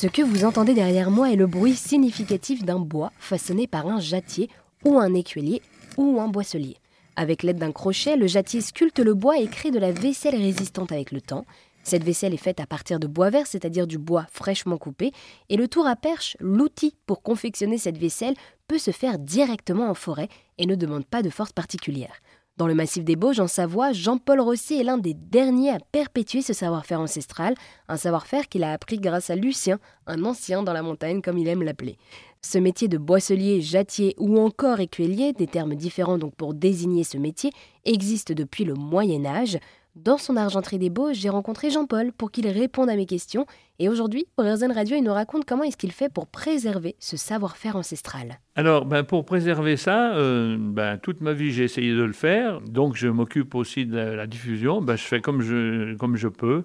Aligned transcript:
Ce 0.00 0.06
que 0.06 0.22
vous 0.22 0.44
entendez 0.44 0.74
derrière 0.74 1.10
moi 1.10 1.32
est 1.32 1.34
le 1.34 1.48
bruit 1.48 1.74
significatif 1.74 2.64
d'un 2.64 2.78
bois 2.78 3.10
façonné 3.18 3.66
par 3.66 3.88
un 3.88 3.98
jattier 3.98 4.48
ou 4.84 4.96
un 4.96 5.12
écuelier 5.12 5.60
ou 5.96 6.20
un 6.20 6.28
boisselier. 6.28 6.76
Avec 7.16 7.42
l'aide 7.42 7.58
d'un 7.58 7.72
crochet, 7.72 8.16
le 8.16 8.28
jattier 8.28 8.60
sculpte 8.60 9.00
le 9.00 9.14
bois 9.14 9.40
et 9.40 9.48
crée 9.48 9.72
de 9.72 9.78
la 9.80 9.90
vaisselle 9.90 10.36
résistante 10.36 10.92
avec 10.92 11.10
le 11.10 11.20
temps. 11.20 11.46
Cette 11.82 12.04
vaisselle 12.04 12.32
est 12.32 12.36
faite 12.36 12.60
à 12.60 12.66
partir 12.66 13.00
de 13.00 13.08
bois 13.08 13.30
vert, 13.30 13.48
c'est-à-dire 13.48 13.88
du 13.88 13.98
bois 13.98 14.26
fraîchement 14.30 14.78
coupé, 14.78 15.10
et 15.48 15.56
le 15.56 15.66
tour 15.66 15.88
à 15.88 15.96
perche, 15.96 16.36
l'outil 16.38 16.94
pour 17.06 17.20
confectionner 17.20 17.76
cette 17.76 17.98
vaisselle, 17.98 18.36
peut 18.68 18.78
se 18.78 18.92
faire 18.92 19.18
directement 19.18 19.90
en 19.90 19.94
forêt 19.94 20.28
et 20.58 20.66
ne 20.66 20.76
demande 20.76 21.06
pas 21.06 21.22
de 21.22 21.30
force 21.30 21.52
particulière. 21.52 22.14
Dans 22.58 22.66
le 22.66 22.74
massif 22.74 23.04
des 23.04 23.14
Bauges, 23.14 23.38
en 23.38 23.46
Savoie, 23.46 23.92
Jean-Paul 23.92 24.40
Rossi 24.40 24.80
est 24.80 24.82
l'un 24.82 24.98
des 24.98 25.14
derniers 25.14 25.70
à 25.70 25.78
perpétuer 25.78 26.42
ce 26.42 26.52
savoir-faire 26.52 27.00
ancestral, 27.00 27.54
un 27.86 27.96
savoir-faire 27.96 28.48
qu'il 28.48 28.64
a 28.64 28.72
appris 28.72 28.98
grâce 28.98 29.30
à 29.30 29.36
Lucien, 29.36 29.78
un 30.08 30.24
ancien 30.24 30.64
dans 30.64 30.72
la 30.72 30.82
montagne 30.82 31.22
comme 31.22 31.38
il 31.38 31.46
aime 31.46 31.62
l'appeler. 31.62 31.98
Ce 32.42 32.58
métier 32.58 32.88
de 32.88 32.98
boisselier, 32.98 33.60
jattier 33.60 34.16
ou 34.18 34.40
encore 34.40 34.80
écuelier, 34.80 35.32
des 35.34 35.46
termes 35.46 35.76
différents 35.76 36.18
donc 36.18 36.34
pour 36.34 36.52
désigner 36.52 37.04
ce 37.04 37.16
métier, 37.16 37.52
existe 37.84 38.32
depuis 38.32 38.64
le 38.64 38.74
Moyen 38.74 39.24
Âge. 39.24 39.58
Dans 40.04 40.16
son 40.16 40.36
argenterie 40.36 40.78
des 40.78 40.90
Beaux, 40.90 41.12
j'ai 41.12 41.28
rencontré 41.28 41.70
Jean-Paul 41.70 42.12
pour 42.12 42.30
qu'il 42.30 42.46
réponde 42.46 42.88
à 42.88 42.94
mes 42.94 43.04
questions. 43.04 43.46
Et 43.80 43.88
aujourd'hui, 43.88 44.26
pour 44.36 44.44
Radio, 44.44 44.96
il 44.96 45.02
nous 45.02 45.12
raconte 45.12 45.44
comment 45.44 45.64
est-ce 45.64 45.76
qu'il 45.76 45.90
fait 45.90 46.08
pour 46.08 46.28
préserver 46.28 46.94
ce 47.00 47.16
savoir-faire 47.16 47.74
ancestral. 47.74 48.38
Alors, 48.54 48.84
ben, 48.84 49.02
pour 49.02 49.24
préserver 49.24 49.76
ça, 49.76 50.14
euh, 50.14 50.56
ben, 50.56 50.98
toute 50.98 51.20
ma 51.20 51.32
vie, 51.32 51.50
j'ai 51.50 51.64
essayé 51.64 51.92
de 51.92 52.02
le 52.02 52.12
faire. 52.12 52.60
Donc, 52.60 52.94
je 52.94 53.08
m'occupe 53.08 53.56
aussi 53.56 53.86
de 53.86 53.96
la, 53.96 54.28
diffusion. 54.28 54.80
Ben, 54.80 54.94
je 54.94 55.02
fais 55.02 55.20
comme 55.20 55.40
je, 55.40 55.96
comme 55.96 56.14
je 56.14 56.28
peux. 56.28 56.62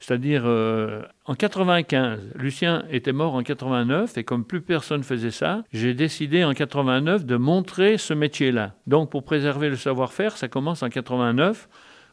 C'est-à-dire, 0.00 0.42
euh, 0.44 1.02
en 1.26 1.36
95, 1.36 2.18
Lucien 2.34 2.84
était 2.90 3.12
mort 3.12 3.34
en 3.34 3.44
89, 3.44 4.18
et 4.18 4.24
comme 4.24 4.44
plus 4.44 4.60
personne 4.60 5.04
faisait 5.04 5.30
ça, 5.30 5.62
j'ai 5.72 5.94
décidé 5.94 6.42
en 6.42 6.52
89 6.52 7.26
de 7.26 7.36
montrer 7.36 7.96
ce 7.96 8.12
métier-là. 8.12 8.74
Donc, 8.88 9.10
pour 9.10 9.22
préserver 9.22 9.68
le 9.68 9.76
savoir-faire, 9.76 10.36
ça 10.36 10.48
commence 10.48 10.82
en 10.82 10.88
89 10.88 11.68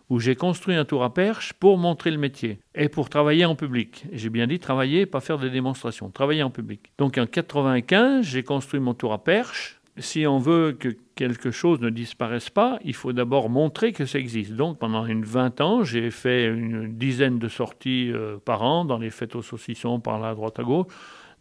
où 0.09 0.19
j'ai 0.19 0.35
construit 0.35 0.75
un 0.75 0.85
tour 0.85 1.03
à 1.03 1.13
perche 1.13 1.53
pour 1.53 1.77
montrer 1.77 2.11
le 2.11 2.17
métier 2.17 2.59
et 2.75 2.89
pour 2.89 3.09
travailler 3.09 3.45
en 3.45 3.55
public. 3.55 4.05
J'ai 4.11 4.29
bien 4.29 4.47
dit 4.47 4.59
travailler, 4.59 5.05
pas 5.05 5.19
faire 5.19 5.37
des 5.37 5.49
démonstrations, 5.49 6.09
travailler 6.09 6.43
en 6.43 6.49
public. 6.49 6.91
Donc 6.97 7.17
en 7.17 7.27
95, 7.27 8.25
j'ai 8.25 8.43
construit 8.43 8.79
mon 8.79 8.93
tour 8.93 9.13
à 9.13 9.23
perche. 9.23 9.79
Si 9.97 10.25
on 10.25 10.39
veut 10.39 10.77
que 10.79 10.89
quelque 11.15 11.51
chose 11.51 11.81
ne 11.81 11.89
disparaisse 11.89 12.49
pas, 12.49 12.79
il 12.85 12.95
faut 12.95 13.13
d'abord 13.13 13.49
montrer 13.49 13.91
que 13.91 14.05
ça 14.05 14.17
existe. 14.17 14.53
Donc 14.53 14.79
pendant 14.79 15.05
une 15.05 15.23
20 15.23 15.61
ans, 15.61 15.83
j'ai 15.83 16.09
fait 16.09 16.47
une 16.47 16.97
dizaine 16.97 17.37
de 17.37 17.47
sorties 17.47 18.11
euh, 18.11 18.37
par 18.43 18.63
an 18.63 18.85
dans 18.85 18.97
les 18.97 19.09
fêtes 19.09 19.35
aux 19.35 19.41
saucissons 19.41 19.99
par 19.99 20.19
là 20.19 20.29
à 20.29 20.35
droite 20.35 20.59
à 20.59 20.63
gauche 20.63 20.87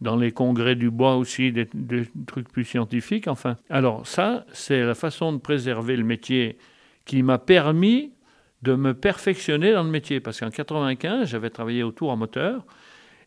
dans 0.01 0.15
les 0.15 0.31
congrès 0.31 0.75
du 0.75 0.89
bois 0.89 1.17
aussi, 1.17 1.51
des, 1.51 1.67
des, 1.73 2.05
trucs 2.25 2.49
plus 2.49 2.63
scientifiques. 2.63 3.27
Enfin, 3.27 3.57
alors 3.69 4.07
ça, 4.07 4.45
c'est 4.53 4.81
la 4.81 4.95
façon 4.95 5.33
de 5.33 5.39
préserver 5.39 5.97
le 5.97 6.05
métier 6.05 6.57
qui 7.03 7.21
m'a 7.21 7.37
permis 7.37 8.11
de 8.61 8.75
me 8.75 8.93
perfectionner 8.93 9.73
dans 9.73 9.83
le 9.83 9.89
métier. 9.89 10.19
Parce 10.19 10.39
qu'en 10.39 10.49
95, 10.49 11.29
j'avais 11.29 11.49
travaillé 11.49 11.83
au 11.83 11.91
tour 11.91 12.11
à 12.11 12.15
moteur. 12.15 12.65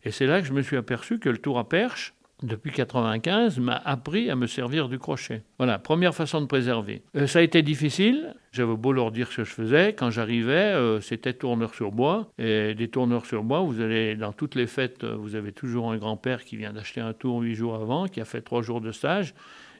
Et 0.03 0.11
c'est 0.11 0.25
là 0.25 0.41
que 0.41 0.47
je 0.47 0.53
me 0.53 0.61
suis 0.61 0.77
aperçu 0.77 1.19
que 1.19 1.29
le 1.29 1.37
tour 1.37 1.57
à 1.57 1.67
perche, 1.67 2.13
depuis 2.43 2.71
95, 2.71 3.59
m'a 3.59 3.75
appris 3.85 4.29
à 4.29 4.35
me 4.35 4.47
servir 4.47 4.89
du 4.89 4.99
crochet. 4.99 5.43
Voilà, 5.57 5.79
première 5.79 6.13
façon 6.13 6.41
de 6.41 6.45
préserver. 6.45 7.01
Euh, 7.15 7.25
ça 7.25 7.39
a 7.39 7.41
été 7.41 7.61
difficile. 7.61 8.35
J'avais 8.51 8.75
beau 8.75 8.91
leur 8.91 9.11
dire 9.11 9.31
ce 9.31 9.37
que 9.37 9.43
je 9.45 9.53
faisais. 9.53 9.93
Quand 9.93 10.09
j'arrivais, 10.09 10.73
euh, 10.73 10.99
c'était 10.99 11.33
tourneur 11.33 11.73
sur 11.73 11.93
bois. 11.93 12.29
Et 12.37 12.75
des 12.75 12.89
tourneurs 12.89 13.25
sur 13.25 13.43
bois, 13.43 13.61
vous 13.61 13.79
allez 13.79 14.15
dans 14.15 14.33
toutes 14.33 14.55
les 14.55 14.67
fêtes, 14.67 15.05
euh, 15.05 15.15
vous 15.15 15.35
avez 15.35 15.53
toujours 15.53 15.89
un 15.91 15.97
grand-père 15.97 16.43
qui 16.43 16.57
vient 16.57 16.73
d'acheter 16.73 16.99
un 16.99 17.13
tour 17.13 17.39
huit 17.39 17.55
jours 17.55 17.75
avant, 17.75 18.07
qui 18.07 18.19
a 18.19 18.25
fait 18.25 18.41
trois 18.41 18.61
jours 18.61 18.81
de 18.81 18.91
stage 18.91 19.33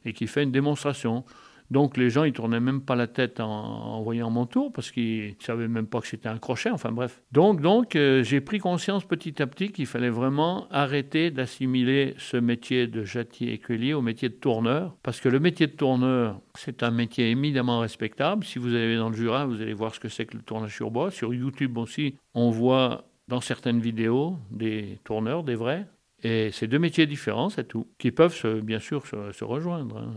et 0.05 0.13
qui 0.13 0.27
fait 0.27 0.43
une 0.43 0.51
démonstration. 0.51 1.25
Donc 1.71 1.97
les 1.97 2.09
gens, 2.09 2.23
ils 2.23 2.33
tournaient 2.33 2.59
même 2.59 2.81
pas 2.81 2.95
la 2.95 3.07
tête 3.07 3.39
en, 3.39 4.01
voyant 4.03 4.29
mon 4.29 4.45
tour 4.45 4.71
parce 4.71 4.91
qu'ils 4.91 5.35
savaient 5.39 5.67
même 5.67 5.87
pas 5.87 6.01
que 6.01 6.07
c'était 6.07 6.29
un 6.29 6.37
crochet. 6.37 6.69
Enfin 6.69 6.91
bref. 6.91 7.21
Donc 7.31 7.61
donc 7.61 7.95
euh, 7.95 8.23
j'ai 8.23 8.41
pris 8.41 8.59
conscience 8.59 9.05
petit 9.05 9.41
à 9.41 9.47
petit 9.47 9.71
qu'il 9.71 9.85
fallait 9.85 10.09
vraiment 10.09 10.67
arrêter 10.69 11.31
d'assimiler 11.31 12.15
ce 12.17 12.37
métier 12.37 12.87
de 12.87 13.03
jattier 13.03 13.53
écuelier 13.53 13.93
au 13.93 14.01
métier 14.01 14.29
de 14.29 14.35
tourneur 14.35 14.95
parce 15.03 15.19
que 15.19 15.29
le 15.29 15.39
métier 15.39 15.67
de 15.67 15.73
tourneur, 15.73 16.39
c'est 16.55 16.83
un 16.83 16.91
métier 16.91 17.29
éminemment 17.29 17.79
respectable. 17.79 18.43
Si 18.43 18.59
vous 18.59 18.73
allez 18.73 18.97
dans 18.97 19.09
le 19.09 19.15
Jura, 19.15 19.45
vous 19.45 19.61
allez 19.61 19.73
voir 19.73 19.93
ce 19.95 19.99
que 19.99 20.09
c'est 20.09 20.25
que 20.25 20.37
le 20.37 20.43
tournage 20.43 20.75
sur 20.75 20.91
bois. 20.91 21.11
Sur 21.11 21.33
YouTube 21.33 21.77
aussi, 21.77 22.15
on 22.33 22.49
voit 22.49 23.05
dans 23.27 23.41
certaines 23.41 23.79
vidéos 23.79 24.37
des 24.51 24.99
tourneurs, 25.03 25.43
des 25.43 25.55
vrais. 25.55 25.87
Et 26.23 26.51
c'est 26.51 26.67
deux 26.67 26.79
métiers 26.79 27.05
différents, 27.05 27.49
c'est 27.49 27.67
tout, 27.67 27.87
qui 27.97 28.11
peuvent 28.11 28.61
bien 28.61 28.79
sûr 28.79 29.05
se, 29.05 29.43
rejoindre. 29.43 29.97
Hein. 29.97 30.13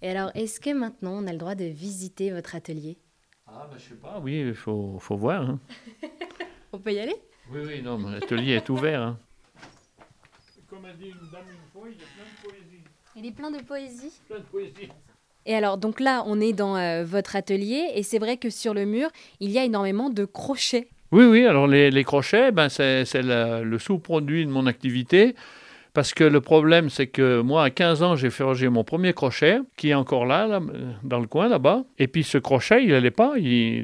Et 0.00 0.10
alors, 0.10 0.30
est-ce 0.34 0.60
que 0.60 0.70
maintenant 0.70 1.12
on 1.22 1.26
a 1.26 1.32
le 1.32 1.38
droit 1.38 1.54
de 1.54 1.64
visiter 1.64 2.30
votre 2.30 2.54
atelier? 2.54 2.98
Ah, 3.46 3.66
ben, 3.70 3.78
je 3.78 3.88
sais 3.88 3.94
pas, 3.94 4.20
oui, 4.22 4.40
il 4.46 4.54
faut, 4.54 4.98
faut, 5.00 5.16
voir. 5.16 5.42
Hein. 5.42 5.60
on 6.72 6.78
peut 6.78 6.92
y 6.92 7.00
aller? 7.00 7.16
Oui, 7.50 7.60
oui, 7.66 7.82
non, 7.82 7.98
mon 7.98 8.12
atelier 8.12 8.52
est 8.52 8.68
ouvert. 8.68 9.00
Hein. 9.00 9.18
Comme 10.68 10.84
a 10.84 10.92
dit 10.92 11.06
une 11.06 11.30
dame 11.32 11.46
une 11.48 11.70
fois, 11.72 11.88
il 11.88 11.96
y 11.96 12.02
a 12.02 12.06
plein 12.14 12.24
de 12.26 12.48
poésie. 12.48 12.82
Il 13.16 13.26
est 13.26 13.32
plein 13.32 13.50
de 13.50 13.58
poésie 13.58 14.20
Plein 14.28 14.38
de 14.38 14.44
poésie. 14.44 14.88
Et 15.46 15.54
alors, 15.54 15.78
donc 15.78 15.98
là, 15.98 16.22
on 16.26 16.40
est 16.40 16.52
dans 16.52 16.76
euh, 16.76 17.04
votre 17.04 17.36
atelier, 17.36 17.90
et 17.94 18.02
c'est 18.02 18.18
vrai 18.18 18.36
que 18.36 18.50
sur 18.50 18.74
le 18.74 18.84
mur, 18.84 19.08
il 19.40 19.50
y 19.50 19.58
a 19.58 19.64
énormément 19.64 20.10
de 20.10 20.26
crochets. 20.26 20.90
Oui, 21.10 21.24
oui, 21.24 21.46
alors 21.46 21.66
les, 21.66 21.90
les 21.90 22.04
crochets, 22.04 22.52
ben, 22.52 22.68
c'est 22.68 23.04
le 23.14 23.78
sous-produit 23.78 24.44
de 24.44 24.50
mon 24.50 24.66
activité. 24.66 25.34
Parce 25.94 26.14
que 26.14 26.22
le 26.24 26.40
problème, 26.40 26.90
c'est 26.90 27.06
que 27.06 27.40
moi, 27.40 27.64
à 27.64 27.70
15 27.70 28.02
ans, 28.02 28.14
j'ai 28.14 28.30
forgé 28.30 28.68
mon 28.68 28.84
premier 28.84 29.12
crochet, 29.12 29.58
qui 29.76 29.90
est 29.90 29.94
encore 29.94 30.26
là, 30.26 30.60
dans 31.02 31.18
le 31.18 31.26
coin 31.26 31.48
là-bas. 31.48 31.84
Et 31.98 32.06
puis 32.06 32.22
ce 32.22 32.38
crochet, 32.38 32.84
il 32.84 32.90
n'allait 32.90 33.10
pas. 33.10 33.34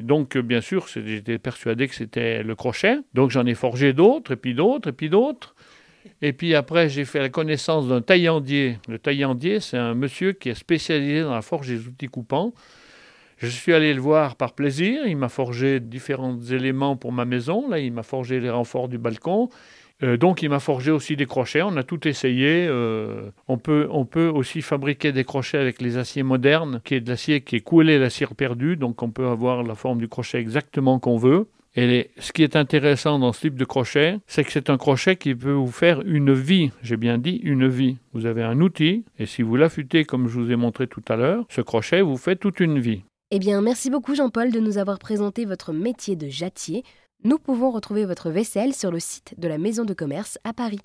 Donc, 0.01 0.37
bien 0.37 0.61
sûr, 0.61 0.87
j'étais 0.87 1.39
persuadé 1.39 1.87
que 1.87 1.95
c'était 1.95 2.43
le 2.43 2.55
crochet. 2.55 2.99
Donc, 3.13 3.31
j'en 3.31 3.45
ai 3.45 3.55
forgé 3.55 3.91
d'autres, 3.93 4.33
et 4.33 4.35
puis 4.35 4.53
d'autres, 4.53 4.89
et 4.89 4.93
puis 4.93 5.09
d'autres. 5.09 5.55
Et 6.21 6.33
puis 6.33 6.53
après, 6.53 6.87
j'ai 6.87 7.03
fait 7.03 7.19
la 7.19 7.29
connaissance 7.29 7.87
d'un 7.87 8.01
taillandier. 8.01 8.77
Le 8.87 8.99
taillandier, 8.99 9.59
c'est 9.59 9.77
un 9.77 9.95
monsieur 9.95 10.33
qui 10.33 10.49
est 10.49 10.55
spécialisé 10.55 11.21
dans 11.21 11.33
la 11.33 11.41
forge 11.41 11.67
des 11.67 11.87
outils 11.87 12.07
coupants. 12.07 12.53
Je 13.37 13.47
suis 13.47 13.73
allé 13.73 13.93
le 13.93 13.99
voir 13.99 14.35
par 14.35 14.53
plaisir. 14.53 15.07
Il 15.07 15.17
m'a 15.17 15.27
forgé 15.27 15.79
différents 15.79 16.39
éléments 16.39 16.95
pour 16.95 17.11
ma 17.11 17.25
maison. 17.25 17.67
Là, 17.67 17.79
il 17.79 17.91
m'a 17.91 18.03
forgé 18.03 18.39
les 18.39 18.49
renforts 18.49 18.87
du 18.87 18.97
balcon. 18.97 19.49
Euh, 20.03 20.17
donc 20.17 20.41
il 20.41 20.49
m'a 20.49 20.59
forgé 20.59 20.91
aussi 20.91 21.15
des 21.15 21.25
crochets, 21.25 21.61
on 21.61 21.77
a 21.77 21.83
tout 21.83 22.07
essayé. 22.07 22.67
Euh, 22.69 23.29
on, 23.47 23.57
peut, 23.57 23.87
on 23.91 24.05
peut 24.05 24.27
aussi 24.27 24.61
fabriquer 24.61 25.11
des 25.11 25.23
crochets 25.23 25.57
avec 25.57 25.81
les 25.81 25.97
aciers 25.97 26.23
modernes, 26.23 26.81
qui 26.83 26.95
est 26.95 27.01
de 27.01 27.09
l'acier 27.09 27.41
qui 27.41 27.57
est 27.57 27.61
coulé 27.61 27.97
la 27.97 28.09
cire 28.09 28.35
perdue, 28.35 28.75
donc 28.75 29.01
on 29.01 29.09
peut 29.09 29.27
avoir 29.27 29.63
la 29.63 29.75
forme 29.75 29.99
du 29.99 30.07
crochet 30.07 30.39
exactement 30.39 30.99
qu'on 30.99 31.17
veut. 31.17 31.47
Et 31.77 32.09
ce 32.19 32.31
qui 32.31 32.43
est 32.43 32.55
intéressant 32.55 33.19
dans 33.19 33.33
ce 33.33 33.41
type 33.41 33.55
de 33.55 33.65
crochet, 33.65 34.19
c'est 34.27 34.45
que 34.45 34.51
c'est 34.51 34.69
un 34.69 34.77
crochet 34.77 35.17
qui 35.17 35.35
peut 35.35 35.51
vous 35.51 35.71
faire 35.71 36.01
une 36.05 36.33
vie. 36.33 36.71
J'ai 36.81 36.95
bien 36.95 37.17
dit 37.17 37.35
une 37.43 37.67
vie. 37.67 37.97
Vous 38.13 38.25
avez 38.25 38.43
un 38.43 38.61
outil, 38.61 39.03
et 39.19 39.25
si 39.25 39.41
vous 39.41 39.57
l'affûtez 39.57 40.05
comme 40.05 40.29
je 40.29 40.39
vous 40.39 40.51
ai 40.51 40.55
montré 40.55 40.87
tout 40.87 41.03
à 41.09 41.17
l'heure, 41.17 41.45
ce 41.49 41.61
crochet 41.61 42.01
vous 42.01 42.17
fait 42.17 42.37
toute 42.37 42.61
une 42.61 42.79
vie. 42.79 43.01
Eh 43.31 43.39
bien, 43.39 43.59
merci 43.61 43.89
beaucoup 43.89 44.15
Jean-Paul 44.15 44.51
de 44.51 44.59
nous 44.59 44.77
avoir 44.77 44.99
présenté 44.99 45.45
votre 45.45 45.73
métier 45.73 46.15
de 46.15 46.29
jattier. 46.29 46.83
Nous 47.23 47.39
pouvons 47.39 47.71
retrouver 47.71 48.05
votre 48.05 48.29
vaisselle 48.29 48.75
sur 48.75 48.91
le 48.91 48.99
site 48.99 49.33
de 49.39 49.47
la 49.47 49.57
Maison 49.57 49.83
de 49.83 49.93
commerce 49.93 50.37
à 50.43 50.53
Paris. 50.53 50.81